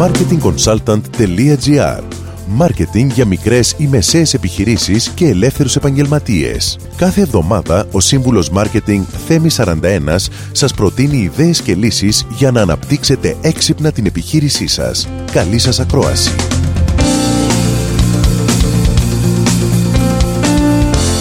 [0.00, 2.02] marketingconsultant.gr
[2.48, 6.78] Μάρκετινγκ για μικρές ή μεσαίες επιχειρήσεις και ελεύθερους επαγγελματίες.
[6.96, 9.74] Κάθε εβδομάδα ο σύμβουλος Μάρκετινγκ Θέμη 41
[10.52, 15.08] σας προτείνει ιδέες και λύσεις για να αναπτύξετε έξυπνα την επιχείρησή σας.
[15.32, 16.34] Καλή σας ακρόαση!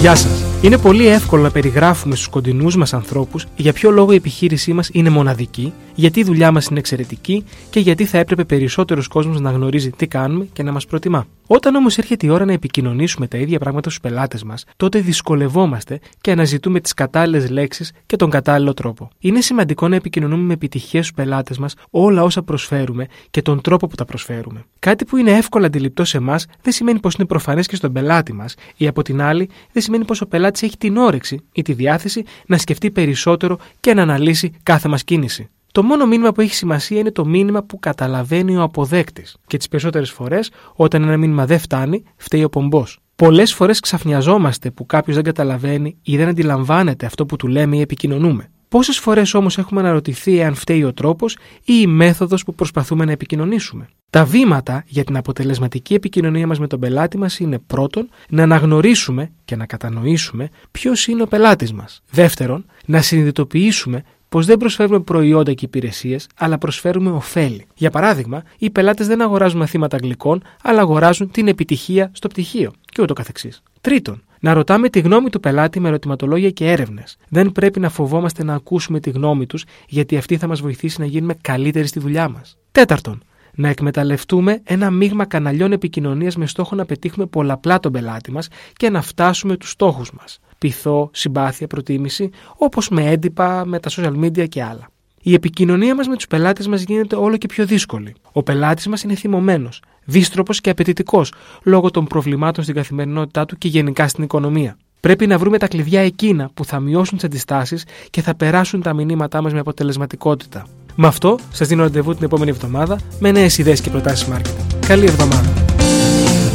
[0.00, 0.44] Γεια σας!
[0.62, 4.88] Είναι πολύ εύκολο να περιγράφουμε στους κοντινούς μας ανθρώπους για ποιο λόγο η επιχείρησή μας
[4.92, 9.50] είναι μοναδική, γιατί η δουλειά μας είναι εξαιρετική και γιατί θα έπρεπε περισσότερος κόσμος να
[9.50, 11.26] γνωρίζει τι κάνουμε και να μας προτιμά.
[11.46, 16.00] Όταν όμως έρχεται η ώρα να επικοινωνήσουμε τα ίδια πράγματα στους πελάτες μας, τότε δυσκολευόμαστε
[16.20, 19.10] και αναζητούμε τις κατάλληλες λέξεις και τον κατάλληλο τρόπο.
[19.18, 23.86] Είναι σημαντικό να επικοινωνούμε με επιτυχία στους πελάτες μας όλα όσα προσφέρουμε και τον τρόπο
[23.86, 24.64] που τα προσφέρουμε.
[24.78, 28.32] Κάτι που είναι εύκολα αντιληπτό σε εμάς δεν σημαίνει πως είναι προφανές και στον πελάτη
[28.32, 31.72] μας, ή από την άλλη δεν σημαίνει πως ο πελάτης έχει την όρεξη ή τη
[31.72, 35.48] διάθεση να σκεφτεί περισσότερο και να αναλύσει κάθε μας κίνηση.
[35.72, 39.36] Το μόνο μήνυμα που έχει σημασία είναι το μήνυμα που καταλαβαίνει ο αποδέκτης.
[39.46, 42.98] Και τις περισσότερες φορές, όταν ένα μήνυμα δεν φτάνει, φταίει ο πομπός.
[43.16, 47.80] Πολλές φορές ξαφνιαζόμαστε που κάποιος δεν καταλαβαίνει ή δεν αντιλαμβάνεται αυτό που του λέμε ή
[47.80, 48.50] επικοινωνούμε.
[48.68, 53.12] Πόσες φορές όμως έχουμε αναρωτηθεί αν φταίει ο τρόπος ή η μέθοδος που προσπαθούμε να
[53.12, 53.88] επικοινωνήσουμε.
[54.10, 59.30] Τα βήματα για την αποτελεσματική επικοινωνία μας με τον πελάτη μας είναι πρώτον, να αναγνωρίσουμε
[59.44, 62.02] και να κατανοήσουμε ποιος είναι ο πελάτης μας.
[62.10, 67.66] Δεύτερον, να συνειδητοποιήσουμε πως δεν προσφέρουμε προϊόντα και υπηρεσίες, αλλά προσφέρουμε ωφέλη.
[67.74, 73.02] Για παράδειγμα, οι πελάτες δεν αγοράζουν μαθήματα αγγλικών, αλλά αγοράζουν την επιτυχία στο πτυχίο και
[73.02, 73.62] ούτω καθεξής.
[73.80, 77.16] Τρίτον, να ρωτάμε τη γνώμη του πελάτη με ερωτηματολόγια και έρευνες.
[77.28, 81.06] Δεν πρέπει να φοβόμαστε να ακούσουμε τη γνώμη τους, γιατί αυτή θα μας βοηθήσει να
[81.06, 82.58] γίνουμε καλύτεροι στη δουλειά μας.
[82.72, 83.22] Τέταρτον,
[83.58, 88.90] να εκμεταλλευτούμε ένα μείγμα καναλιών επικοινωνίας με στόχο να πετύχουμε πολλαπλά τον πελάτη μας και
[88.90, 94.48] να φτάσουμε τους στόχους μας πειθό, συμπάθεια, προτίμηση, όπως με έντυπα, με τα social media
[94.48, 94.90] και άλλα.
[95.22, 98.14] Η επικοινωνία μας με τους πελάτες μας γίνεται όλο και πιο δύσκολη.
[98.32, 103.68] Ο πελάτης μας είναι θυμωμένος, δίστροπο και απαιτητικός λόγω των προβλημάτων στην καθημερινότητά του και
[103.68, 104.76] γενικά στην οικονομία.
[105.00, 108.94] Πρέπει να βρούμε τα κλειδιά εκείνα που θα μειώσουν τις αντιστάσεις και θα περάσουν τα
[108.94, 110.66] μηνύματά μας με αποτελεσματικότητα.
[111.00, 114.86] Με αυτό, σας δίνω ραντεβού την επόμενη εβδομάδα με νέες ιδέες και προτάσεις marketing.
[114.86, 115.52] Καλή εβδομάδα!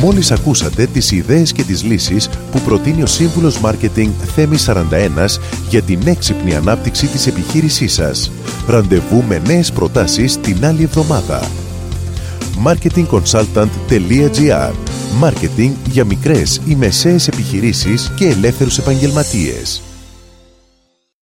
[0.00, 5.38] Μόλις ακούσατε τις ιδέες και τις λύσεις που προτείνει ο σύμβουλος Μάρκετινγκ Θέμη 41
[5.68, 8.30] για την έξυπνη ανάπτυξη της επιχείρησής σας.
[8.66, 11.50] Ραντεβού με νέες προτάσεις την άλλη εβδομάδα.
[12.64, 14.72] marketingconsultant.gr
[15.18, 19.82] Μάρκετινγκ για μικρές ή μεσαίες επιχειρήσεις και ελεύθερους επαγγελματίες.